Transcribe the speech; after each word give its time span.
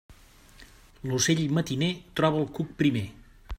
L'ocell 1.11 1.43
matiner 1.59 1.91
troba 2.21 2.43
el 2.45 2.51
cuc 2.59 2.75
primer. 2.83 3.07